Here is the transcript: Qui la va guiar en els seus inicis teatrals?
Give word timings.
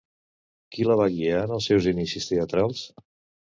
Qui 0.75 0.87
la 0.87 0.95
va 1.01 1.07
guiar 1.17 1.43
en 1.43 1.55
els 1.59 1.69
seus 1.73 1.91
inicis 1.95 2.29
teatrals? 2.33 2.85